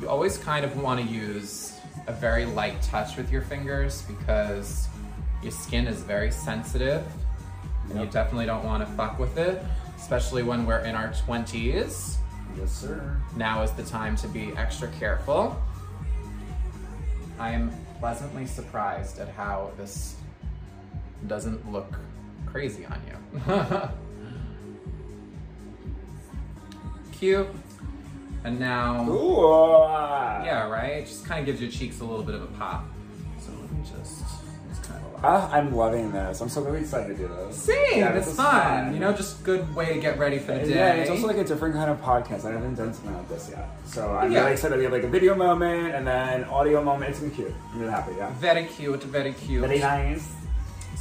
[0.00, 4.88] you always kind of want to use a very light touch with your fingers because
[5.42, 7.04] your skin is very sensitive
[7.90, 9.62] and you definitely don't want to fuck with it,
[9.96, 12.16] especially when we're in our 20s.
[12.58, 13.16] Yes, sir.
[13.36, 15.60] Now is the time to be extra careful.
[17.38, 20.16] I am pleasantly surprised at how this
[21.26, 21.98] doesn't look
[22.46, 23.16] crazy on you.
[27.12, 27.48] Cute.
[28.44, 29.40] And now, Ooh.
[29.40, 30.44] ah.
[30.44, 31.04] yeah, right?
[31.04, 32.84] Just kind of gives your cheeks a little bit of a pop.
[33.40, 34.22] So let me just,
[35.34, 36.40] just kind of Ah, I'm loving this.
[36.40, 37.56] I'm so really excited to do this.
[37.56, 38.94] Same, Yeah, it's is fun.
[38.94, 40.74] You know, just good way to get ready for the day.
[40.74, 42.44] Yeah, it's also like a different kind of podcast.
[42.44, 43.68] I haven't done something like this yet.
[43.86, 44.40] So I'm Yeah.
[44.40, 44.78] really excited.
[44.78, 47.10] We have like a video moment and then audio moment.
[47.10, 47.54] It's gonna be cute.
[47.72, 48.30] I'm really happy, yeah.
[48.38, 49.62] very cute, very cute.
[49.62, 50.28] Very nice.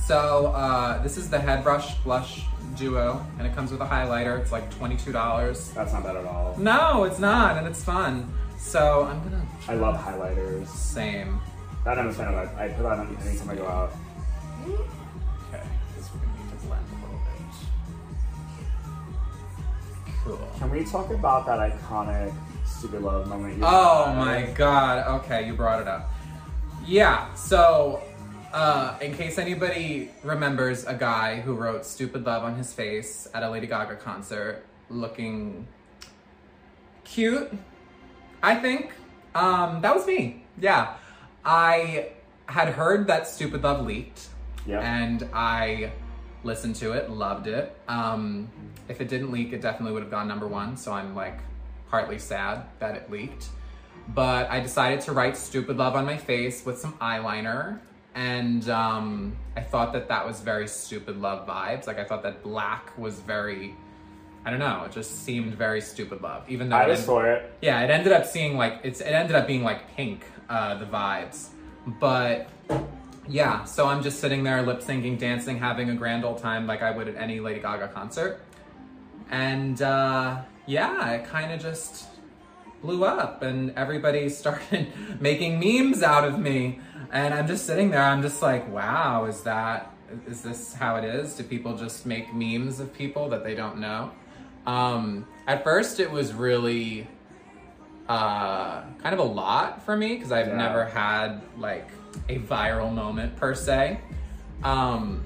[0.05, 2.43] So uh, this is the Head Brush Blush
[2.75, 4.39] Duo, and it comes with a highlighter.
[4.39, 5.71] It's like twenty-two dollars.
[5.71, 6.55] That's not bad at all.
[6.59, 8.31] No, it's not, and it's fun.
[8.59, 10.67] So I'm gonna I love highlighters.
[10.67, 11.39] same.
[11.85, 12.35] That I'm a fan of.
[12.35, 13.91] I I put that on anytime I go out.
[14.65, 15.63] Okay,
[15.95, 17.55] this we're gonna need to blend a little bit.
[20.23, 20.49] Cool.
[20.57, 22.33] Can we talk about that iconic
[22.65, 23.57] stupid love moment?
[23.57, 25.21] you Oh my god.
[25.21, 26.09] Okay, you brought it up.
[26.85, 28.01] Yeah, so
[28.55, 33.43] uh, in case anybody remembers a guy who wrote Stupid Love on his face at
[33.43, 35.67] a Lady Gaga concert looking
[37.03, 37.51] cute,
[38.41, 38.93] I think.
[39.33, 40.45] Um, that was me.
[40.59, 40.95] Yeah.
[41.43, 42.11] I
[42.45, 44.29] had heard that Stupid Love leaked.
[44.65, 44.83] Yep.
[44.83, 45.91] And I
[46.43, 47.75] listened to it, loved it.
[47.87, 48.49] Um,
[48.87, 50.77] if it didn't leak, it definitely would have gone number one.
[50.77, 51.39] So I'm like
[51.89, 53.47] partly sad that it leaked.
[54.07, 57.79] But I decided to write Stupid Love on my face with some eyeliner.
[58.13, 61.87] And um, I thought that that was very Stupid Love vibes.
[61.87, 63.75] Like I thought that black was very,
[64.45, 66.49] I don't know, it just seemed very Stupid Love.
[66.49, 67.51] Even though I was for it.
[67.61, 70.85] yeah, it ended up seeing like it's it ended up being like pink, uh, the
[70.85, 71.49] vibes.
[71.99, 72.47] But
[73.27, 76.81] yeah, so I'm just sitting there lip syncing, dancing, having a grand old time like
[76.81, 78.41] I would at any Lady Gaga concert.
[79.31, 82.05] And uh, yeah, it kind of just
[82.81, 84.87] blew up, and everybody started
[85.19, 86.79] making memes out of me.
[87.11, 89.91] And I'm just sitting there, I'm just like, wow, is that
[90.27, 91.33] is this how it is?
[91.35, 94.11] Do people just make memes of people that they don't know?
[94.67, 97.07] Um, at first, it was really
[98.07, 100.57] uh, kind of a lot for me because I've Yeah.
[100.57, 101.89] never had like
[102.29, 103.99] a viral moment per se.
[104.63, 105.25] Um,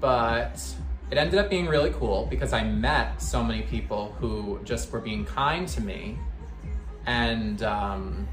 [0.00, 0.62] but
[1.10, 5.00] it ended up being really cool because I met so many people who just were
[5.00, 6.18] being kind to me.
[7.06, 8.28] And um,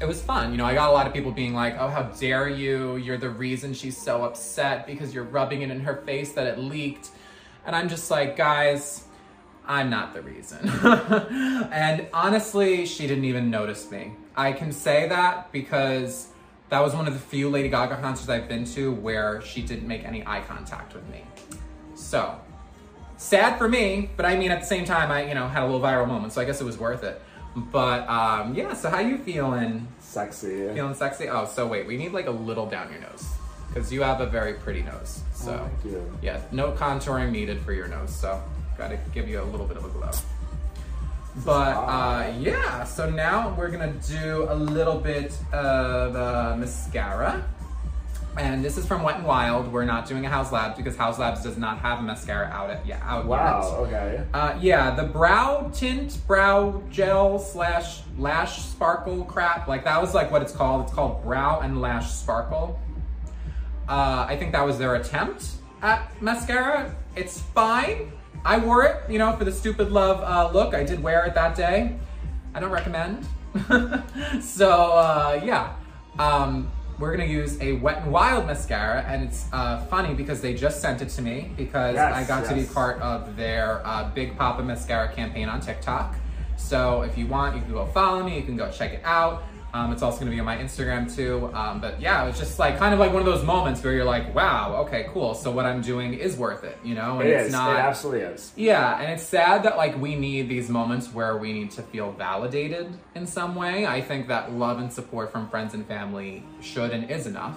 [0.00, 0.52] it was fun.
[0.52, 2.96] You know, I got a lot of people being like, oh, how dare you?
[2.96, 6.58] You're the reason she's so upset because you're rubbing it in her face that it
[6.58, 7.10] leaked.
[7.66, 9.04] And I'm just like, guys,
[9.66, 10.68] I'm not the reason.
[11.72, 14.12] and honestly, she didn't even notice me.
[14.38, 16.28] I can say that because
[16.68, 19.88] that was one of the few Lady Gaga concerts I've been to where she didn't
[19.88, 21.24] make any eye contact with me.
[21.96, 22.38] So,
[23.16, 25.66] sad for me, but I mean, at the same time, I, you know, had a
[25.66, 27.20] little viral moment, so I guess it was worth it.
[27.56, 29.88] But, um, yeah, so how you feeling?
[29.98, 30.72] Sexy.
[30.72, 31.28] Feeling sexy?
[31.28, 33.26] Oh, so wait, we need like a little down your nose.
[33.66, 35.20] Because you have a very pretty nose.
[35.32, 36.18] So, Oh, thank you.
[36.22, 38.40] yeah, no contouring needed for your nose, so
[38.78, 40.10] gotta give you a little bit of a glow.
[41.44, 47.44] But uh, yeah, so now we're gonna do a little bit of uh, mascara.
[48.36, 49.72] And this is from Wet n Wild.
[49.72, 52.86] We're not doing a Haus Labs because Haus Labs does not have mascara out at
[52.86, 53.86] yeah out Wow.
[53.90, 53.98] yet.
[54.00, 54.24] Okay.
[54.32, 59.66] Uh, yeah, the brow tint, brow gel slash lash sparkle crap.
[59.66, 60.84] Like that was like what it's called.
[60.84, 62.78] It's called brow and lash sparkle.
[63.88, 65.46] Uh, I think that was their attempt
[65.82, 66.94] at mascara.
[67.16, 68.12] It's fine.
[68.44, 70.74] I wore it, you know, for the stupid love uh, look.
[70.74, 71.96] I did wear it that day.
[72.54, 73.26] I don't recommend.
[74.40, 75.74] so uh, yeah,
[76.18, 80.54] Um, we're gonna use a Wet n Wild mascara, and it's uh, funny because they
[80.54, 84.10] just sent it to me because Yes, I got to be part of their uh,
[84.14, 86.16] Big Poppa mascara campaign on TikTok.
[86.56, 88.36] So if you want, you can go follow me.
[88.36, 89.44] You can go check it out.
[89.74, 91.50] Um, it's also gonna be on my Instagram too.
[91.54, 93.92] Um, but yeah, it was just like kind of like one of those moments where
[93.92, 95.34] you're like, wow, okay, cool.
[95.34, 97.20] So what I'm doing is worth it, you know?
[97.20, 97.52] And It it's is.
[97.52, 98.52] not It absolutely is.
[98.56, 102.12] yeah, and it's sad that like we need these moments where we need to feel
[102.12, 103.86] validated in some way.
[103.86, 107.56] I think that love and support from friends and family should and is enough.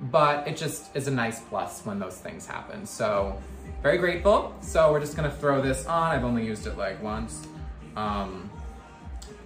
[0.00, 2.86] But it just is a nice plus when those things happen.
[2.86, 3.36] So
[3.82, 4.54] very grateful.
[4.60, 6.12] So we're just gonna throw this on.
[6.12, 7.48] I've only used it like once.
[7.96, 8.48] Um,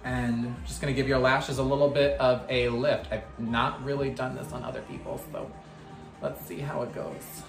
[0.03, 3.07] and just gonna give your lashes a little bit of a lift.
[3.11, 5.49] I've not really done this on other people, so
[6.21, 7.43] let's see how it goes.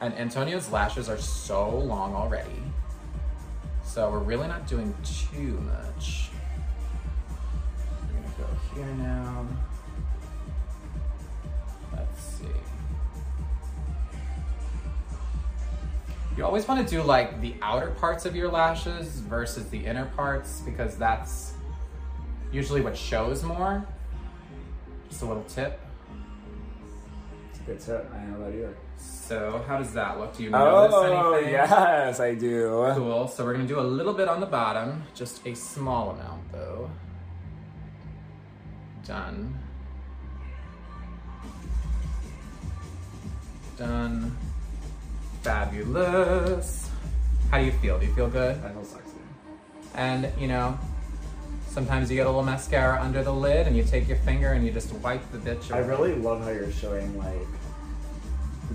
[0.00, 2.62] And Antonio's lashes are so long already.
[3.84, 6.30] So we're really not doing too much.
[8.00, 9.46] I'm gonna go here now.
[16.36, 20.06] You always want to do like the outer parts of your lashes versus the inner
[20.16, 21.52] parts because that's
[22.50, 23.86] usually what shows more.
[25.10, 25.78] Just a little tip.
[27.50, 28.10] It's a good tip.
[28.14, 28.76] I know that either.
[28.96, 30.34] So how does that look?
[30.36, 31.52] Do you notice Oh, anything?
[31.52, 32.90] yes, I do.
[32.94, 33.28] Cool.
[33.28, 36.90] So we're gonna do a little bit on the bottom, just a small amount though.
[39.06, 39.58] Done.
[43.76, 44.36] Done.
[45.42, 46.88] Fabulous.
[47.50, 47.98] How do you feel?
[47.98, 48.56] Do you feel good?
[48.64, 49.16] I feel sexy.
[49.94, 50.78] And you know,
[51.66, 54.64] sometimes you get a little mascara under the lid and you take your finger and
[54.64, 55.72] you just wipe the bitch off.
[55.72, 57.46] I really love how you're showing like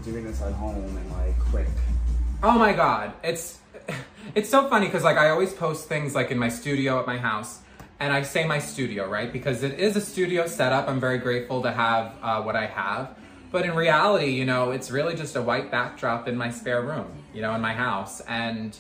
[0.03, 1.68] doing this at home and like quick.
[2.43, 3.59] Oh my god, it's
[4.36, 7.18] it's so funny because like I always post things like in my studio at my
[7.18, 7.59] house,
[7.99, 10.88] and I say my studio right because it is a studio setup.
[10.88, 13.18] I'm very grateful to have uh, what I have,
[13.52, 17.24] but in reality, you know, it's really just a white backdrop in my spare room,
[17.34, 18.78] you know, in my house, and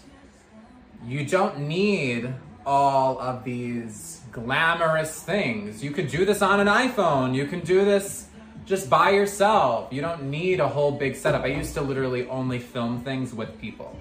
[1.05, 2.33] you don't need
[2.65, 5.83] all of these glamorous things.
[5.83, 7.33] You could do this on an iPhone.
[7.33, 8.27] You can do this
[8.65, 9.91] just by yourself.
[9.91, 11.43] You don't need a whole big setup.
[11.43, 13.97] I used to literally only film things with people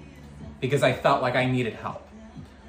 [0.59, 2.06] because I felt like I needed help.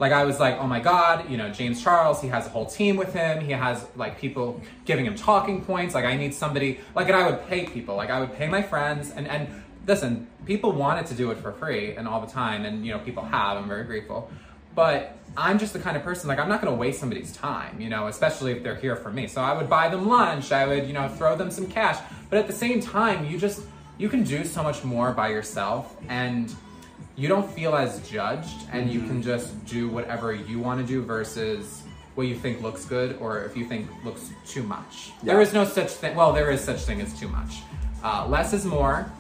[0.01, 2.67] Like I was like, oh my god, you know, James Charles, he has a whole
[2.67, 3.45] team with him.
[3.45, 5.95] He has like people giving him talking points.
[5.95, 7.97] Like I need somebody like and I would pay people.
[7.97, 9.49] Like I would pay my friends and and
[9.87, 12.99] listen, people wanted to do it for free and all the time and you know,
[12.99, 13.57] people have.
[13.57, 14.31] I'm very grateful.
[14.75, 17.81] But I'm just the kind of person like I'm not going to waste somebody's time,
[17.81, 19.27] you know, especially if they're here for me.
[19.27, 21.99] So I would buy them lunch, I would, you know, throw them some cash.
[22.31, 23.63] But at the same time, you just
[23.99, 26.55] you can do so much more by yourself and
[27.19, 31.03] you don't feel as judged and you can just do whatever you want to do
[31.03, 31.83] versus
[32.15, 35.11] what you think looks good or if you think looks too much.
[35.25, 35.43] There Yeah.
[35.43, 36.15] is no such thing.
[36.15, 37.63] Well, there is such thing as too much.
[38.05, 39.11] Uh, less is more.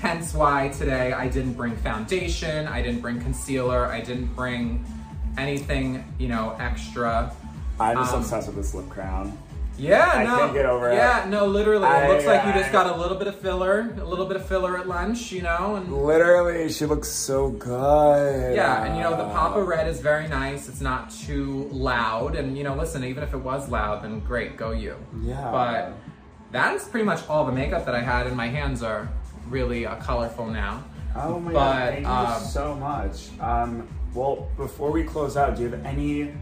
[0.00, 4.84] Hence why today I didn't bring foundation, I didn't bring concealer, I didn't bring
[5.36, 7.32] anything, you know, extra.
[7.80, 9.36] I'm just Um, obsessed with this lip crown.
[9.78, 10.36] Yeah, I no.
[10.38, 10.94] can't get over it.
[10.94, 11.84] yeah, no, literally.
[11.84, 14.36] It I- looks like you just got a little bit of filler, a little bit
[14.36, 18.54] of filler at lunch, you know, and Literally, she looks so good.
[18.54, 20.68] Yeah, and you know, the Papa Red is very nice.
[20.68, 22.36] It's not too loud.
[22.36, 24.96] And you know, listen, even if it was loud, then great, go you.
[25.22, 25.50] Yeah.
[25.50, 25.92] But
[26.52, 29.08] that is pretty much all the makeup that I had, and my hands are
[29.48, 30.82] really uh, colorful now.
[31.14, 33.28] Oh my But, god, thank um, you so much.
[33.40, 36.32] Um, well, before we close out, do you have any,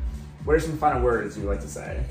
[0.45, 2.05] what are some final words you'd like to say?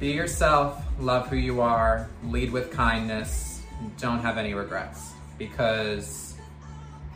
[0.00, 3.60] Be yourself, love who you are, lead with kindness,
[3.98, 5.12] don't have any regrets.
[5.36, 6.36] Because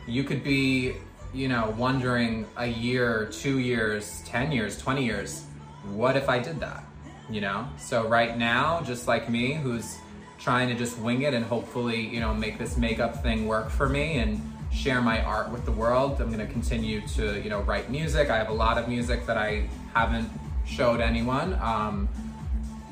[0.07, 0.93] you could be,
[1.33, 5.45] you know, wondering a year, two years, 10 years, 20 years,
[5.93, 6.83] what if I did that?
[7.27, 7.67] You know?
[7.79, 9.97] So right now, just like me, who's
[10.37, 13.89] trying to just wing it and hopefully, you know, make this makeup thing work for
[13.89, 14.39] me and
[14.71, 16.21] share my art with the world.
[16.21, 18.29] I'm gonna continue to, you know, write music.
[18.29, 20.29] I have a lot of music that I haven't
[20.67, 21.55] showed anyone.
[21.55, 22.07] Um,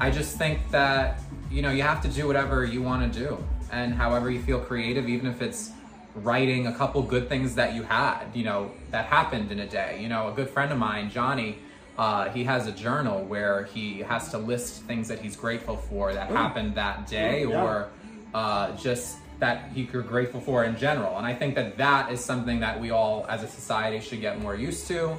[0.04, 3.42] I just think that you know you have to do whatever you want to do,
[3.72, 5.72] and however you feel creative, even if it's
[6.16, 10.00] writing a couple good things that you had, you know, that happened in a day.
[10.02, 11.58] You know, a good friend of mine, Johnny,
[11.98, 16.14] uh, he has a journal where he has to list things that he's grateful for
[16.14, 17.64] that happened that day, Yeah.
[17.64, 17.90] or
[18.34, 21.18] uh, just that you're grateful for in general.
[21.18, 24.38] And I think that that is something that we all, as a society, should get
[24.42, 25.16] more used to.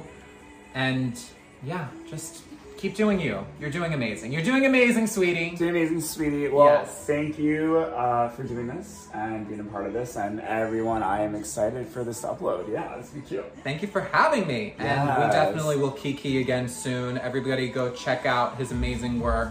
[0.75, 1.19] And
[1.63, 2.43] yeah, just
[2.85, 3.43] keep doing you.
[3.59, 4.31] You're doing amazing.
[4.31, 5.55] You're doing amazing, sweetie.
[5.55, 6.47] Doing amazing, sweetie.
[6.49, 7.05] Well, Yes.
[7.07, 10.15] thank you uh, for doing this and being a part of this.
[10.17, 12.71] And everyone, I am excited for this upload.
[12.71, 13.45] Yeah, this will be cute.
[13.63, 14.75] Thank you for having me.
[14.77, 17.17] And we definitely will kiki again soon.
[17.17, 19.49] Everybody go check out his amazing work.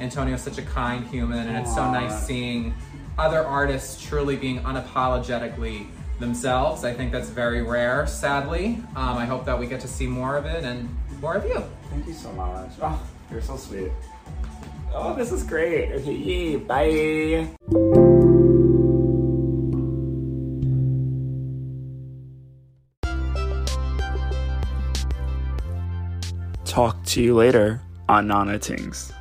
[0.00, 2.74] Antonio's such a kind human, and it's so nice seeing
[3.16, 5.86] other artists truly being unapologetically
[6.18, 6.82] themselves.
[6.82, 8.82] I think that's very rare, sadly.
[8.96, 10.88] Um, I hope that we get to see more of it and
[11.22, 11.62] more of you.
[11.88, 12.72] Thank you so much.
[12.82, 13.00] Oh,
[13.30, 13.92] you're so sweet.
[14.92, 15.92] Oh, this is great.
[15.92, 17.48] Okay, yay, bye.
[26.64, 29.12] Talk to you later on Nana Tingz.